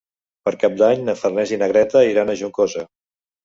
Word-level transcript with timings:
Per 0.47 0.53
Cap 0.63 0.79
d'Any 0.79 1.03
na 1.11 1.15
Farners 1.21 1.55
i 1.55 1.61
na 1.61 1.69
Greta 1.75 2.05
iran 2.15 2.35
a 2.37 2.41
Juncosa. 2.43 2.91